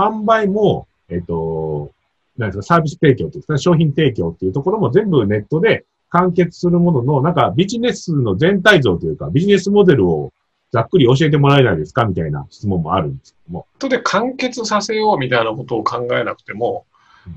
[0.00, 1.90] 販売も、えっ、と、
[2.38, 10.32] なんですか、サービス提供っていうか、商品提供っていうところも全部ネットで完結するものの、なんかビジネスの全体像というか、ビジネスモデルを
[10.72, 13.66] ざっくり教えてもらえないですかみたいな質問もあるんですけども。
[13.74, 16.86] ネットで完結させようみたいなことを考えなくても、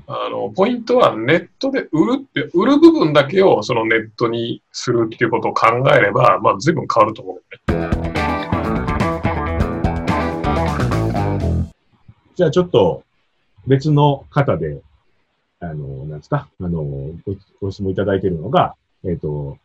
[0.06, 7.32] あの、ポイントはネットで売るって、売る部分だけをそのネットにするっていうことを考えれば、まあ随分変わると思
[7.68, 8.13] うよね。
[12.34, 13.04] じゃあちょっと
[13.66, 14.80] 別の方で、
[15.60, 19.56] あの、なんですか、あの、ごご質問いただいているのが、えっ、と、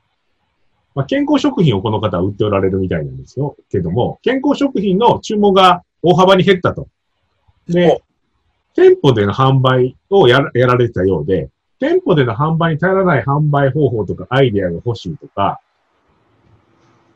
[0.95, 3.55] まあ、健康食品をこの方は売っておられるみたいなんですよ。
[3.69, 6.87] けども、健康食品の注文が大幅に減ったと。
[7.67, 8.01] で、
[8.75, 11.49] 店舗での販売をやらやられてたようで、
[11.79, 15.59] 店舗での販売に頼らない販売方法とかアイデアが欲しいとか、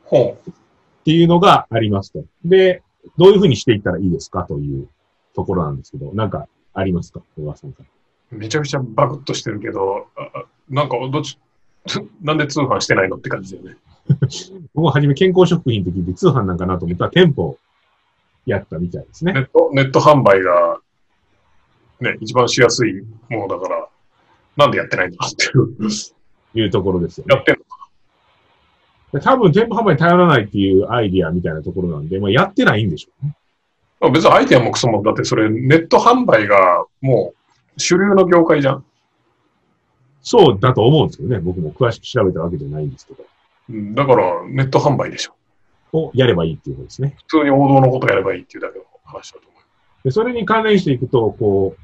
[0.05, 2.23] ほっていうのがありますと。
[2.45, 2.81] で、
[3.17, 4.44] どういうふうにしていったらいいですか？
[4.44, 4.88] という
[5.34, 7.22] ところなんですけど、なんかありますか？
[7.38, 7.90] 小川さんから。
[8.32, 8.36] う。
[8.40, 11.38] めちゃくちゃバグっとしてるけど、ああなんかどっち、
[12.22, 13.78] なんで通販してないのって感じだよね。
[14.73, 17.58] 僕は初め健康食品って聞いて通販なんかなと思ったら店舗
[18.45, 19.34] やったみたいですね。
[19.34, 20.80] ネット、ネット販売が、
[22.02, 23.88] ね、一番しやすいものだから、
[24.58, 25.90] なんでやってないんだっていう。
[26.56, 27.36] いうところですよね。
[27.36, 27.64] やってんの
[29.14, 33.36] で多分店舗販売に頼らないっていうアイディアみたいなところなんで、まあ、やってないんでしょうね。
[34.04, 37.34] まあ別にアイデアもクソも、だってそれネット販売がも
[37.78, 38.86] う主流の業界じゃん。
[40.22, 41.40] そうだと思うんですけどね。
[41.40, 43.24] 僕も詳しく調べたわけじゃないんですけど。
[43.70, 45.34] うんだからネット販売でしょ。
[45.94, 47.16] をやればいいっていうことですね。
[47.30, 49.54] 普通に王道のことやればいいっていうだけの話だと思
[50.04, 51.76] で、それに関連していくと、こ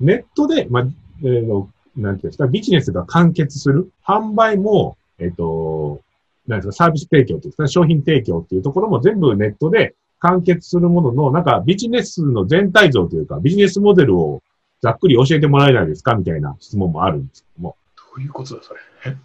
[0.00, 0.86] う、ネットで、まあ、
[1.22, 3.90] えーの、なんていうんですか、ビジネスが完結する。
[4.06, 6.02] 販売も、えっ、と、
[6.46, 14.42] なんですか、サービス提供っていうか、商品提供っていうところも全部ネットで完結するものの、なんかビジネスの全体像というか、ビジネスモデルを
[14.82, 18.16] ざっくり教えてもらえないですかみたいな質問もあるんですけども、う。
[18.16, 18.80] どういうことだ、それ？
[19.06, 19.16] え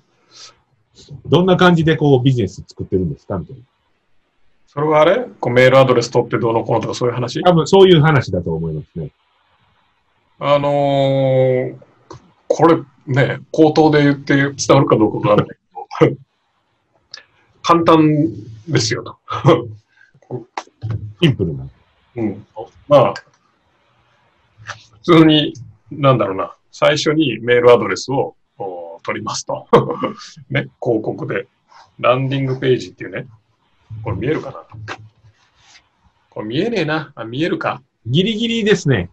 [1.25, 3.61] どんな感じでこうビジネス作ってるんですかみたいな。
[4.67, 5.25] それはあれ？
[5.39, 7.41] こうメールアドレス取ってどうのこうのとかそういう話？
[7.43, 9.11] 多分そういう話だと思いますね。
[10.39, 11.75] あのー、
[12.47, 15.57] これね、口頭で言って伝わるかどうかわからない
[15.99, 16.17] けど、
[17.63, 18.27] 簡単
[18.67, 19.17] ですよと。
[21.21, 21.67] シンプルな。
[22.15, 22.45] うん。
[22.87, 23.13] まあ、
[25.03, 25.53] 普通に、
[25.91, 29.67] なんだろうな、最初にメールアドレスをお取りますと。
[30.49, 31.47] ね、広告で。
[31.99, 33.27] ランディングページっていうね。
[34.03, 34.63] これ見えるかな
[36.29, 37.11] これ見えねえな。
[37.15, 37.83] あ、見えるか。
[38.07, 39.09] ギリギリですね。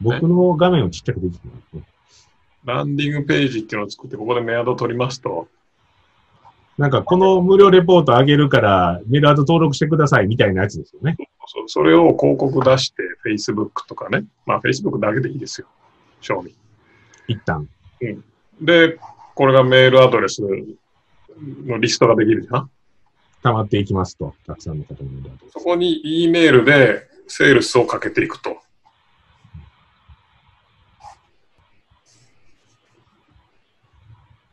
[0.00, 1.82] 僕の画面をちっちゃくできてますね。
[2.64, 5.48] ランディングページっていうのを作って、ここでメアド取りますと、
[6.76, 11.16] なんか、この無料レポート上げるから、メールアド登録してくださいみたいなやつですよね。
[11.46, 14.24] そそれを広告出して、Facebook とかね。
[14.44, 15.68] まあ、Facebook だけでいいですよ。
[16.20, 16.54] 賞味。
[17.28, 17.68] 一旦。
[18.60, 18.98] で、
[19.34, 22.70] これがメールアドレスのリストができるじゃん？
[23.42, 24.34] 溜まっていきますと。
[24.46, 25.52] たくさんの方のメールアドレス。
[25.52, 28.56] そこに E メールでセールスをかけていくと。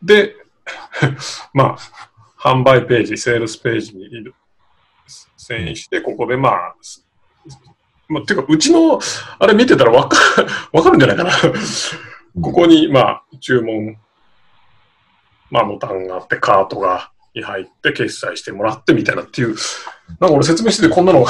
[0.04, 0.36] で、
[1.54, 2.11] まあ、
[2.42, 4.10] 販売ページ、セールスページに
[5.38, 6.76] 遷移して、ここでまあ、
[8.08, 9.00] まあ、ていうか、うちの、
[9.40, 10.18] あれ見てたらわか
[10.74, 11.32] わかるんじゃないかな。
[12.42, 13.96] ここに、まあ、注文、
[15.52, 19.56] まあ、ボタンがあって、カートがに入って、決済してもらってみたいなっていう、
[20.20, 21.24] なんか俺説明しててこんなの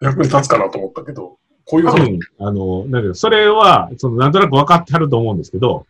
[0.00, 5.86] 役に立つかなと思ったけど、こういう話、多分、あの、なんか、それは、その、なんとなく分かってはると思うんですけど、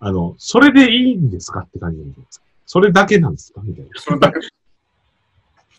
[0.00, 3.90] あの、それでいいんですかって感じなんですかそれだけなんですかみたいな。
[3.96, 4.38] それだけ、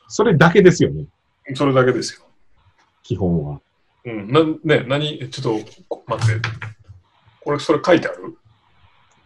[0.08, 1.06] それだけですよね。
[1.56, 2.26] それだけですよ。
[3.04, 3.62] 基本は。
[4.06, 4.32] うん。
[4.32, 6.50] な、ね、何、ちょっと、こ待って。
[7.42, 8.38] これ、それ書いてある？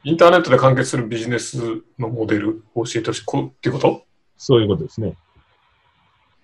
[0.04, 3.26] インターネットで完結するビジネスのモデルを教えてほしい。
[3.26, 4.06] こうっていうこと？
[4.38, 5.16] そういうことですね。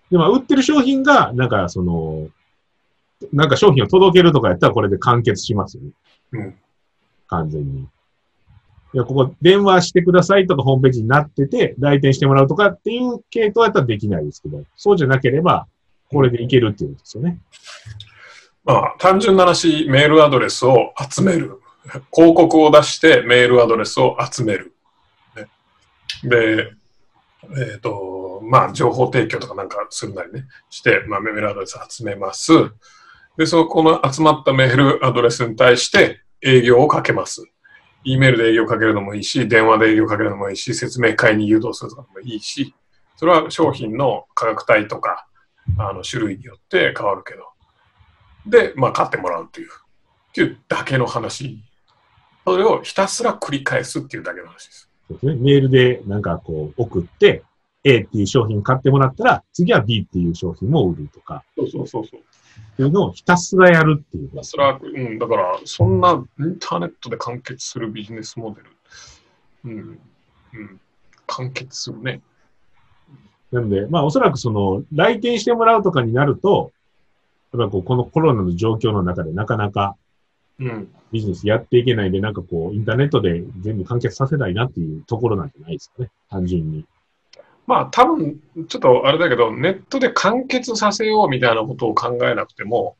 [0.09, 2.29] で、まあ、売ってる商品が、なんか、その、
[3.33, 5.91] なんか商品を届けるとかやったらこれで完結しますよね。
[6.31, 6.57] うん。
[7.27, 7.87] 完全に。
[8.93, 15.67] いや、ここ電話してくださいとかホームページになってて、来店してもらうとかっていう系統やったらできないですけど、そうじゃなければ、
[16.09, 17.39] これでいけるっていうことですよね。
[18.63, 21.59] まあ、単純な話、メールアドレスを集める。
[22.13, 24.75] 広告を出してメールアドレスを集める。
[26.23, 26.71] で、
[27.71, 32.51] えっ、と、まあ、情報提供とかなんかするなりね、して、まあ、メールアドレス集めます。
[33.37, 37.45] で、そこの集まったメールアドレスに対して営業をかけます。
[38.03, 42.73] E メールで営業かけるのもいいし、電話で営業かけるのもいいし、説明会に誘導するのもいいし、
[43.15, 45.27] それは商品の価格帯とか、
[45.77, 47.43] あの、種類によって変わるけど。
[48.45, 51.59] で、まあ、買ってもらうっていう、っていうだけの話。
[52.45, 54.89] それをひたすら繰り返すっていうだけの話です。
[55.07, 55.35] そうですね。
[55.35, 57.43] メールでなんかこう送って、
[57.83, 62.21] A っていう商品買ってもらったら、次は B っていう商品も売るとか、そうそうそうそう。
[62.73, 64.43] っていうのをひたすらやるっていう。
[64.43, 68.69] それは、うん、だから、そんなインターネットで完結するビジネスモデル。
[69.65, 69.99] うん。
[70.53, 70.79] うん。
[71.27, 72.21] 完結するね。
[73.51, 76.71] なんで、まあおそらくその、来店してもらうとかになると、
[77.53, 79.95] やっぱこう、このコロナの状況の中でなかなか
[80.59, 80.93] うん。
[81.11, 86.11] ビジネスやっていけないんで、なんかこう、インターネットで全部完結させたいなっていうところなんじゃないですかね。
[86.29, 86.85] 単純に。
[87.69, 92.95] まあ、多分、ちょっとあれだけど、ネットで完結させようみたいなことを考えなくても、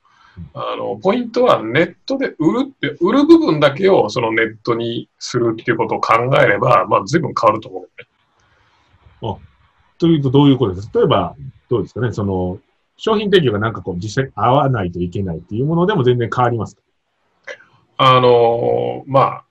[0.54, 8.06] あの、ポイントはネットで売るって、売る部分だけをそのネットにするっていうことを考えれば、まあ、随分変わると思うよね。
[9.98, 10.89] というとどういうことです？
[10.94, 11.36] 例えば、
[11.68, 12.13] どうですかね？
[12.13, 12.60] その、
[12.95, 16.83] 商品提供がなんかこう、実際に合わないといけないっていうものでも全然変わりますか？
[17.98, 19.44] あのまあ、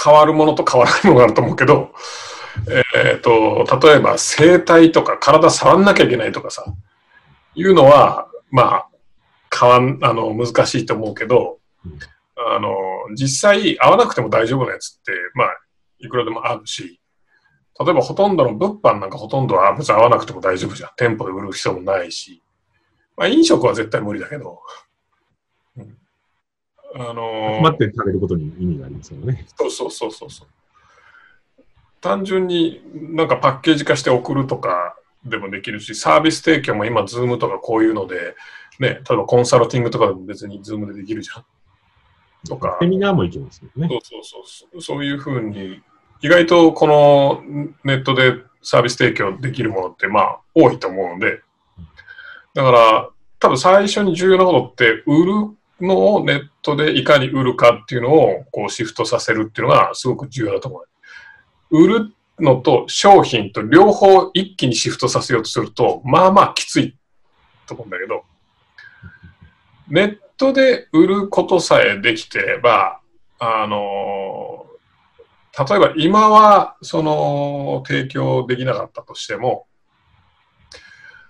[0.00, 1.90] 変わるものと変わらないものがあると思うけど、
[2.94, 6.64] えっ、と、例えば生体とか体触んなきゃいけないとかさ、
[7.54, 8.88] いうのは、まあ、
[9.56, 11.98] 変わん、あの、難しいと思うけどうん、
[12.54, 12.70] あの、
[13.14, 15.48] 実際合わなくても大丈夫なやつって、まあ、
[15.98, 17.00] いくらでもあるし、
[17.78, 20.90] 例えばほとんどの物販なんかほとんどは別に合わなくても大丈夫じゃん。
[20.96, 22.42] 店舗で売る必要もないし。
[23.16, 24.60] まあ、飲食は絶対無理だけど、
[25.76, 25.96] うん
[26.92, 29.46] あの集まって食べることに意味がありますよね。
[29.56, 30.48] そうそうそうそうそう。
[32.00, 38.34] 単純になんかパッケージ化して送るとかでもできるし、サービス提供も今、ズームとかこういうので、
[38.78, 41.44] ね、例えばコンサルティングとかでも別に Zoom でできるじゃん。
[42.48, 43.88] とか、セミナーもいけますよね。
[43.88, 45.82] そうそうそうそう、そういうふうに、
[46.22, 47.42] 意外とこの
[47.84, 51.40] ネットでサービス提供できるものってまあ多いと思うので、
[52.54, 55.32] だから多分最初に重要なことって売る
[55.80, 60.84] のをネットでいかに売るかっていうのをこうシフトさせるっていうのがすごく重要だと思う。
[61.70, 66.96] 売るのと商品と両方一気にシフトさせようとすると、まあまあきつい
[67.66, 68.24] と思うんだけど、
[69.88, 73.00] ネットで売ることさえできてれば、
[73.38, 74.66] あの、
[75.58, 79.66] 例えば今はその提供できなかったとしても、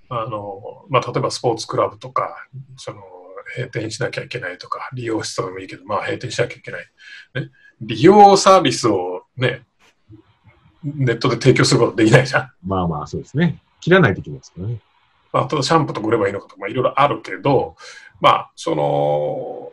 [0.09, 2.47] あの、まあ、例えばスポーツクラブとか、
[2.77, 3.01] その、
[3.57, 6.87] 閉店しなきゃいけないとか、利用室とかでもいいけど、まあ、閉店しなきゃいけない。
[7.35, 7.51] ね、
[7.81, 9.63] 利用サービスをね、
[10.82, 12.53] ネットで提供することできないじゃん。
[12.67, 13.62] まあまあ、そうですね。
[13.81, 14.81] 切らないといけないですからね。
[15.32, 17.77] まあ、ただシャンプーとか売ればいいのかとか、まあ、いろいろあるけど、
[18.21, 19.73] まあ、その、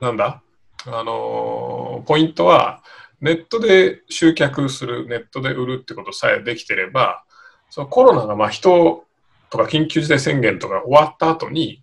[0.00, 0.42] なんだ？
[0.86, 2.82] あの、ポイントは、
[3.20, 7.22] ネットで集客する、ネットで売るってことさえできてれば、
[7.68, 9.04] そのコロナがまあ人
[9.50, 11.82] とか緊急事態宣言とか終わった後に、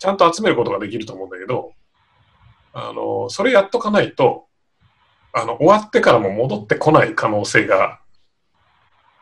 [0.00, 1.72] ちゃんと集めることができると思うんだけど、
[2.72, 4.46] あの、それやっとかないと、
[5.32, 8.00] あの、終わってからも戻ってこない可能性が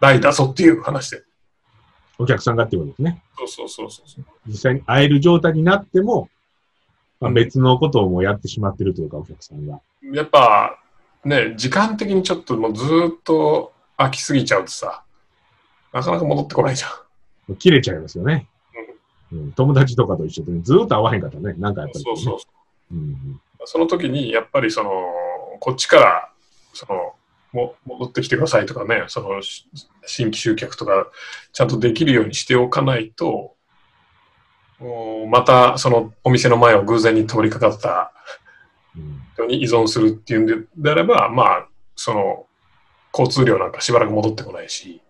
[0.00, 1.22] ないだぞっていう話で。
[2.18, 3.22] お客さんがっていうことですね。
[3.36, 4.24] そうそうそうそう。
[4.46, 6.28] 実際に会える状態になっても、
[7.20, 9.80] まあ、別のことをもうやってしまってるというか、お客さんが。
[10.12, 10.78] やっぱ、
[11.24, 15.04] ね、時間的にちょっともうずーっと飽きすぎちゃうとさ、
[15.92, 16.88] なかなか戻ってこないじゃ
[17.52, 17.56] ん。
[17.56, 18.48] 切れちゃいますよね。
[19.32, 22.04] うん、友達とかと一緒で、ずーっと会わへんかったらね、なんかやっぱり、ね。
[22.04, 22.46] そうそうそ
[22.92, 22.94] う。
[22.94, 23.40] うんうん。
[23.64, 24.90] その時に、やっぱりその、
[25.60, 26.28] こっちから、
[26.72, 27.14] その、
[27.52, 29.68] も戻ってきてくださいとかね、その、し
[30.06, 31.06] 新規集客とか、
[31.52, 33.54] ちゃんとできるようにしておかないと、
[35.28, 38.12] またそのお店の前を偶然に通りかかった
[38.96, 39.20] うん。
[39.34, 42.46] 人に依存するっていうんでであれば、まあ、その、
[43.12, 45.00] 交通量なんかしばらく戻ってこないし、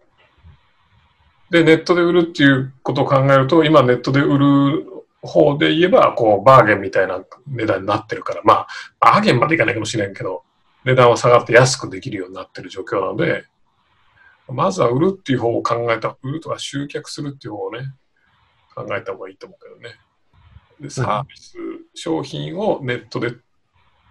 [1.50, 4.87] で、ネットで売るっていうことを考えると、今ネットで売る
[5.23, 8.69] 方で言えば、こう、バーゲンみたいな値段になってるから、まあ、
[9.00, 10.45] バーゲンまでいかないかもしれんけど、
[10.85, 13.45] 値段は下がって安くできるようになってる状況なので、
[14.49, 17.95] まずは売るっていう方を考えた、売るとか集客するっていう方をね、
[18.75, 19.97] 考えた方がいいと思うけどね。
[20.81, 21.57] で、サービス、
[21.95, 23.35] 商品をネットで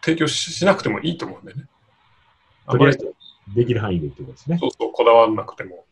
[0.04, 1.66] 提供ししなくてもいいと思うんだよね。
[2.68, 4.58] あまりとりあえず、できる範囲でってことですね。
[4.60, 5.86] そうそう、こだわらなくても。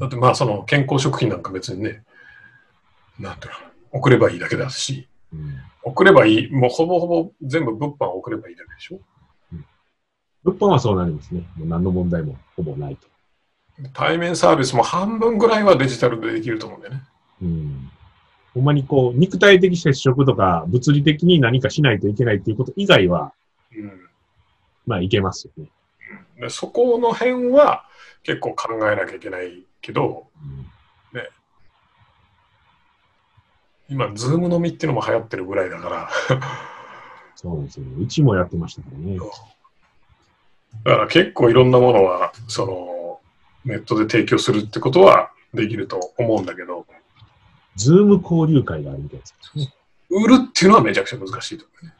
[0.00, 2.02] だってまあ、その健康食品なんか別にね、
[3.18, 3.58] なんていうの、
[3.92, 9.00] 送ればいいだけだし、うん送ればいい、もうほぼほぼ全部物販を送ればいいだけでしょ。
[10.44, 11.40] 物販はそうなりますね。
[11.56, 13.08] もう何の問題もほぼないと。
[13.92, 17.02] 対面サービスも半分ぐらいはデジタルでできると思うんだよね。
[17.42, 17.90] うん。
[18.54, 23.32] ほんまにこう、肉体的接触とか、物理的に何かしないといけないっていうこと以外は、
[23.76, 24.08] うん
[24.86, 25.70] まあいけますよね。
[26.40, 27.84] でそこの辺は
[28.24, 30.66] 結構考えなきゃいけないけど、うん
[33.92, 36.10] 今、 Zoom 飲みっていうのも流行ってるぐらいだから、
[37.36, 39.18] そうですよ、うちもやってましたからね。
[40.84, 43.20] だから結構いろんなものは、その、
[43.66, 46.86] ネットで提供するってことはできると思うんだけど、
[47.76, 49.74] Zoom 交流会があるみたいですね。
[50.08, 51.92] 売るっていうのはめちゃくちゃ難しいと思うね。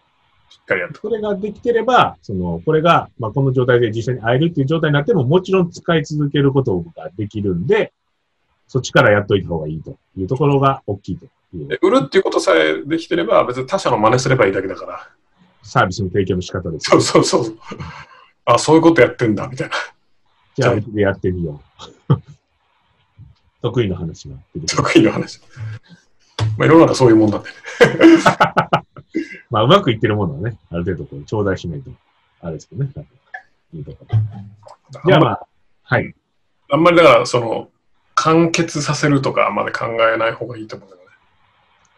[0.49, 0.99] しっかりやって。
[0.99, 7.93] これができてれば、その、これが、まあ、この状態で実際に会えるっていう状態になっても、もちろん使い続けることができるんで、
[8.67, 15.09] そっちからやっといた方がいいというところが大きいとで売るっていうことさえできてれば、別に他社の真似すればいいだけだから。
[15.63, 16.91] サービスの提供の仕方です。
[16.91, 17.59] そうそうそう。
[18.45, 19.75] あ、そういうことやってんだ、みたいな。
[20.57, 21.61] じゃあ、うちでやってみよ
[22.09, 22.15] う。
[23.63, 24.89] 得意の話が出てくる。
[24.89, 25.41] 得意の話。
[26.59, 27.55] まあ、世の中そういうもんなんでね。
[29.51, 31.91] まあ、うまくいってるものはね、ある程度こう、頂戴しないと、
[32.41, 32.91] あれですけどね。
[33.75, 34.19] いうところ
[35.07, 35.47] じゃあまあ、
[35.83, 36.15] はい。
[36.71, 37.69] あんまりだから、その、
[38.15, 41.02] 完結させるとかまで考えない方がいいと思う。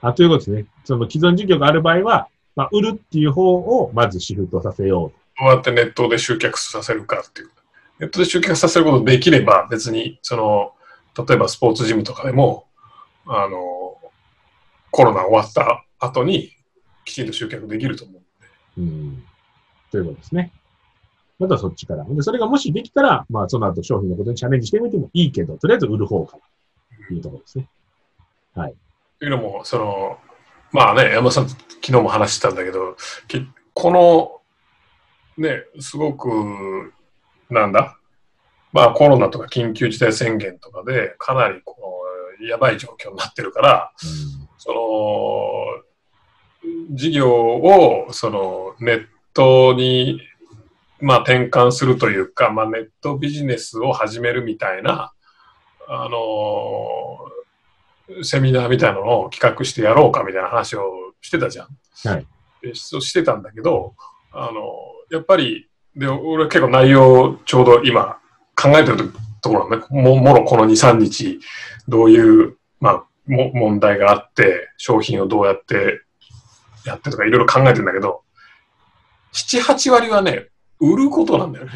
[0.09, 0.67] あ、ということですね。
[0.85, 7.51] その既存事業がある場合は、まあ、売るっていう方をまずシフトさせよどうやってネットで集客させるかっていう。
[7.99, 10.73] ネットで集客させることできれば、別に、その、
[11.27, 12.67] 例えばスポーツジムとかでも、
[13.27, 13.99] あの、
[14.91, 16.51] コロナ終わった後に、
[17.05, 18.19] きちんと集客できると思
[18.77, 18.81] う。
[18.81, 18.83] う。
[18.83, 19.25] うん。
[19.91, 20.53] ということですね。
[21.39, 22.05] またそっちから。
[22.05, 27.69] で、それがもしできたら、まあ、その後商品のことにチャレンジしてみてもいいけど、とりあえず売る方から、というところですね。
[28.55, 28.75] とい
[29.21, 30.19] うのも、その、
[30.73, 32.97] まあね、山田さん、昨日も話してたんだけど、
[33.29, 34.41] きこの、
[35.37, 36.93] ね、すごく、
[37.51, 37.99] なんだ、
[38.73, 41.77] まあコロナとか緊急事態宣言とかで、かなりこ
[42.41, 43.93] の、やばい状況になってるから、
[44.59, 45.85] その、
[46.91, 50.21] 事業を、その、ネットに、
[51.01, 55.13] まあ転換するというか、まあネットビジネスを始めるみたいな、
[55.87, 56.19] あの
[58.23, 60.83] セミナーみたいなのを企画してやろうかみたいな話を
[61.21, 61.69] してたじゃん。
[62.09, 62.27] はい。
[62.63, 63.95] でそうしてたんだけど、
[64.33, 64.63] あの、
[65.11, 68.19] やっぱり、で、俺結構内容ちょうど今
[68.57, 71.41] 考えてるところね、ももろこの2、3日、
[71.89, 76.03] どういう、まあ、も問題があって、商品をどうやって
[76.85, 78.23] やってとかいろいろ考えてんだけど、
[79.33, 80.49] 7、8割はね、
[80.81, 81.73] 売ることなんだよね。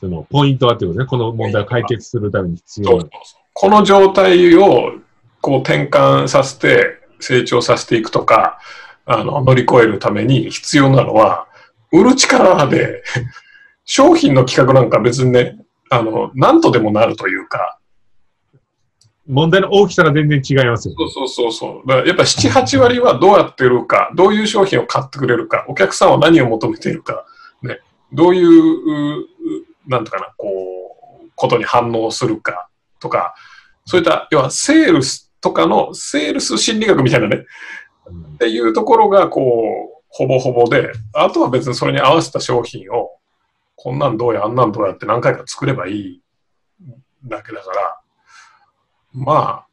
[0.00, 1.06] その、ポイントはってことね。
[1.06, 3.04] この問題を解決するために必要な。
[3.52, 4.92] この状態を
[5.40, 8.58] こう転換させて成長させていくとか、
[9.06, 11.46] あの、乗り越えるために必要なのは、
[11.92, 13.02] 売る力で、
[13.84, 15.56] 商品の企画なんか別にね、
[15.90, 17.78] あの、なんとでもなるというか、
[19.26, 20.94] 問題の大きさが全然違いますよ。
[20.96, 21.88] そうそうそうそう。
[21.88, 27.24] だからやっぱ7、8割はどうやって売るか、どういう商品を買ってくれるか、お客さんは何を求めているか、
[27.62, 27.80] ね、
[28.12, 29.26] どういう、う
[29.86, 30.48] なんとかな、こ
[31.24, 32.68] う、ことに反応するか
[33.00, 33.34] とか、
[33.84, 37.44] そういった、要はセールスとかのセールス心理学みたいなね、
[38.34, 43.10] っていうところが、こう、ほぼほぼで、あとは別にそれに合わせた商品を、
[43.76, 46.22] こんなんどうや、あんなんどうやって何回か作ればいい
[47.24, 48.00] だけだから、
[49.12, 49.66] まあ、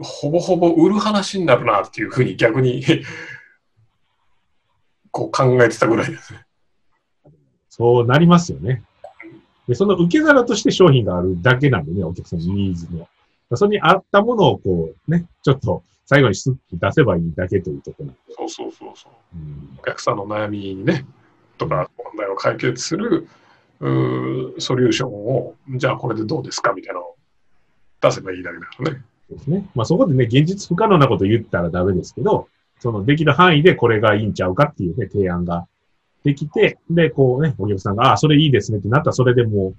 [0.00, 2.84] ほぼほぼ売る話になるなっていうふうに逆に、
[5.10, 6.44] こう考えてたぐらいですね。
[7.68, 8.82] そうなりますよね。
[9.66, 13.08] で、その受け皿として商品があるだけなんでね、お客さんのニーズの。
[13.54, 18.12] それに合ったものをこうね、ちょっと最後にスッと出せばいいだけというところ。
[18.36, 19.12] そうそうそうそう。
[19.36, 21.04] うんお客さんの悩みにね、
[21.56, 23.28] とか問題を解決する
[23.80, 27.16] うーソリューションを、じゃあこれでどうですかみたいなのを
[28.00, 29.02] 出せばいいだけだからね。
[29.28, 29.68] そうですね。
[29.74, 32.48] まあそこでね、現実不可能なこと言ったらダメですけど、
[32.80, 35.66] そのできる範囲でこれがいいんちゃうかっていうね、提案が
[36.24, 39.74] できて、で、こうね、お客さんが、ああ、それいいですねってなったらそれでもう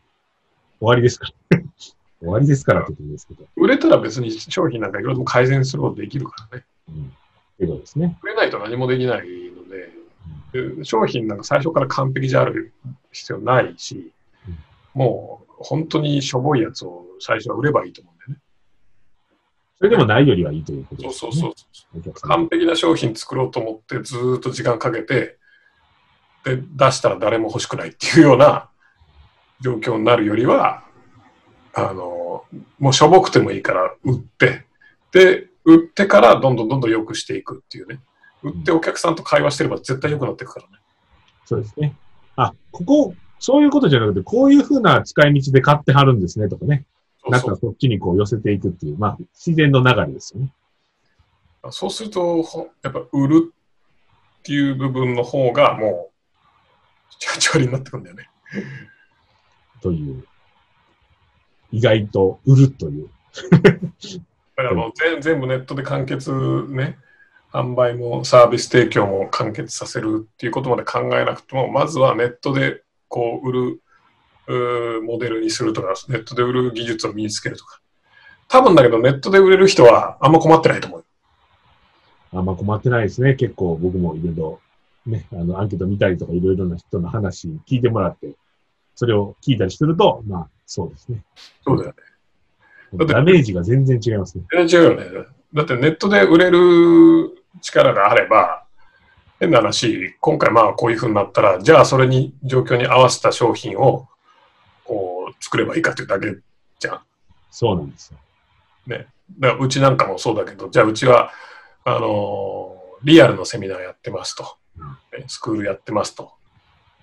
[0.79, 1.59] 終わりですから。
[2.19, 3.45] 終わりですからって言うんですけど。
[3.55, 6.65] 売れたら別に商品なんかいろいろと改善することできるからね。
[6.89, 7.03] うん。
[7.05, 7.07] っ
[7.57, 8.17] ていうことですね。
[8.23, 12.73] 売れないと何もできないので、で商品なんか最初から完璧じゃある
[13.11, 14.11] 必要ないし
[14.47, 14.57] うん、
[14.95, 18.37] もう本当にしょぼいやつを最初は売ればいいと思うんだよね。
[19.77, 21.31] それでもないよりはいいということです、ね。
[21.31, 22.13] そうそうそう。
[22.27, 25.37] 完璧な商品作ろうと思ってずーっと時間かけて、
[26.43, 28.69] で、出したら誰も欲しくないっていうような
[29.61, 30.83] 状況になるよりは、
[31.79, 32.45] あの、
[32.79, 34.65] もうしょぼくてもいいから売って、
[35.11, 37.99] で、売ってからどんどんどんどん良くしていくっていうね。
[38.41, 40.73] 売ってお客さんと会話してれば絶対良くなっていくからね。
[41.45, 41.95] そうですね。
[42.35, 46.85] あ、ここ、そういうことじゃなくて、こういうふうな使い道で買ってはるんですねとかね。
[47.27, 50.53] なんかそっちにこう寄せていくっていう、まあ、自然の流れですよね。
[51.71, 53.53] そうすると、ほやっぱ売る
[54.39, 56.09] っていう部分の方がもう、
[57.37, 58.29] 8割になってくるんだよね。
[59.81, 60.25] という。
[61.71, 63.09] 意外と売るという。
[63.61, 63.69] だ
[64.55, 66.31] からもう全全部ネットで完結
[66.69, 66.97] ね、
[67.51, 73.79] 販売もサービス提供も完結させるっていうことまで考えなくても、まずはネットでこう売
[74.49, 77.81] るモデルにするとか、ネットで売る技術を身につけるとか。
[78.47, 81.05] 多分だけどネットで売れる人はあんま困ってないと思う。
[82.33, 83.35] あんま困ってないですね。
[83.35, 84.59] 結構僕もいろいろ、
[85.05, 88.35] ね、あの、アンケート見たりとかいろいろな人の話聞いてもらって、
[88.99, 91.23] それを聞いたりすると、まあ、そうですね。
[91.63, 91.95] そうだよね。
[92.95, 94.43] だってダメージが全然違いますね。
[94.51, 95.27] 全然違うよね。
[95.53, 98.65] だってネットで売れる力があれば、
[99.39, 104.09] 変な話、今回まあこういう風になったら、じゃあそれに状況に合わせた商品を
[104.83, 106.35] こう作ればいいかっていうだけ
[106.79, 106.99] じゃん。
[107.51, 108.17] そうなんですよ。
[108.85, 109.07] ね。
[109.39, 111.31] だからうちなんかもそうだけど、じゃあうちは、
[111.85, 114.57] あのーリアルのセミナーやってますと。
[115.17, 116.33] ねスクールやってますと。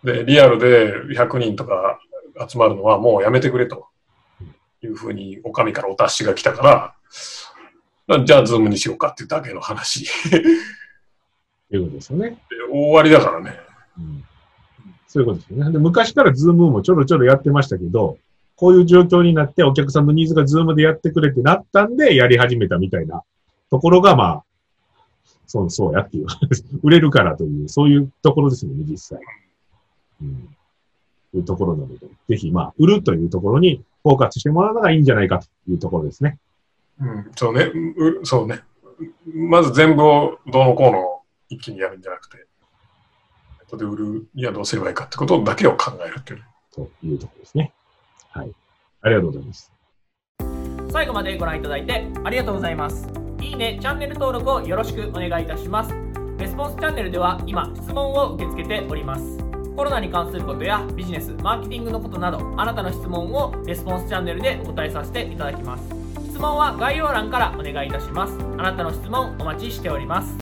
[0.04, 1.98] で、リアルで100人とか
[2.48, 3.86] 集まるのはもうやめてくれと
[4.82, 6.94] いうふうに、お上からお達しが来たか
[8.08, 10.06] ら、じゃあ Zoom にしようかっていうだけの話。
[11.72, 12.38] いうことですよね。
[12.70, 13.58] 終わりだからね。
[13.98, 14.24] うん
[15.16, 15.72] そういうことですよね。
[15.72, 18.18] で昔から Zoom もちょろちょろやってましたけど、
[18.54, 23.22] こういう状況になってお客さんのニーズが Zoom でやってくれってなったんでやり始めたみたいな
[23.70, 24.44] ところがまあ、
[25.46, 26.26] そうそうやっていう。
[26.82, 29.20] 売れるからという、そういうところですよね、実際。
[30.22, 30.56] うん。
[31.34, 36.38] いうところなので、ぜひまあ、売るというところにフォーカスしてもらうのがいいんじゃないかというところですね。
[37.00, 37.64] うん、そうね。
[37.64, 38.62] うそうね。
[39.34, 41.20] まず全部をどうのこうの
[41.50, 42.44] 一気にやるんじゃなくて、ネ
[43.66, 46.44] ットで売るにはどうすればいいかってことだけを考えるっていう。
[46.72, 47.72] というところですね。
[48.30, 48.52] はい。
[49.02, 49.76] ありがとうございます。
[50.96, 53.06] 最後までご覧いただいてありがとうございます
[53.40, 55.92] いいねチャンネル登録をよろしくお願いいたします
[56.38, 59.35] レスポンスチャンネルでは今質問を受け付けております
[59.76, 65.84] コロナに関することやビジネスマーケティングのことなどあなたの質問をレスポンスチャンネルでお答えさせていただきます。
[66.24, 68.38] 質問は概要欄からお願いいたします。
[68.56, 70.34] あなたの質問お待ちしております。